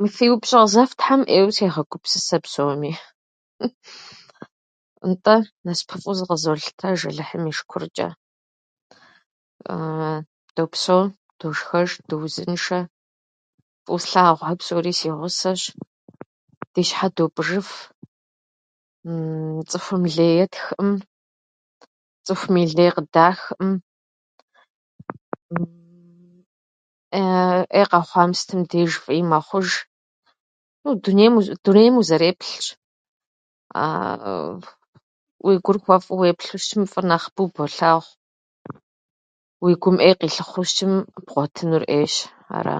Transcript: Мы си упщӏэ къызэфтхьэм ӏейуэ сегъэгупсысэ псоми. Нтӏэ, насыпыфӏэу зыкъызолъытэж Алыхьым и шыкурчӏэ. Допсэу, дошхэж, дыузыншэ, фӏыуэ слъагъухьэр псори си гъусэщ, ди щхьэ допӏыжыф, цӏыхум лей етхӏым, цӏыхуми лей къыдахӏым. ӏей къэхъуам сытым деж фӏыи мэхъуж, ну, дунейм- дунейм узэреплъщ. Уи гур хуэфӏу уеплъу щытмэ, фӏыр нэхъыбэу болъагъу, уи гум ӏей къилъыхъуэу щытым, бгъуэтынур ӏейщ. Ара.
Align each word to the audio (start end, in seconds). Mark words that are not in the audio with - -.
Мы 0.00 0.06
си 0.14 0.24
упщӏэ 0.34 0.58
къызэфтхьэм 0.62 1.20
ӏейуэ 1.28 1.52
сегъэгупсысэ 1.56 2.38
псоми. 2.44 2.92
Нтӏэ, 5.10 5.36
насыпыфӏэу 5.64 6.16
зыкъызолъытэж 6.18 6.98
Алыхьым 7.08 7.44
и 7.50 7.52
шыкурчӏэ. 7.56 8.08
Допсэу, 10.56 11.02
дошхэж, 11.38 11.90
дыузыншэ, 12.08 12.78
фӏыуэ 13.84 14.00
слъагъухьэр 14.04 14.56
псори 14.58 14.92
си 14.98 15.08
гъусэщ, 15.16 15.60
ди 16.72 16.82
щхьэ 16.88 17.08
допӏыжыф, 17.16 17.68
цӏыхум 19.68 20.02
лей 20.14 20.34
етхӏым, 20.44 20.90
цӏыхуми 22.26 22.62
лей 22.76 22.90
къыдахӏым. 22.94 23.70
ӏей 27.68 27.86
къэхъуам 27.90 28.30
сытым 28.38 28.60
деж 28.70 28.90
фӏыи 29.02 29.22
мэхъуж, 29.30 29.68
ну, 30.84 30.90
дунейм- 31.04 31.54
дунейм 31.64 31.94
узэреплъщ. 32.00 32.66
Уи 35.46 35.54
гур 35.64 35.76
хуэфӏу 35.82 36.16
уеплъу 36.18 36.60
щытмэ, 36.64 36.84
фӏыр 36.92 37.04
нэхъыбэу 37.10 37.48
болъагъу, 37.54 38.04
уи 39.62 39.72
гум 39.82 39.96
ӏей 40.00 40.14
къилъыхъуэу 40.20 40.68
щытым, 40.72 40.92
бгъуэтынур 41.24 41.82
ӏейщ. 41.88 42.14
Ара. 42.56 42.78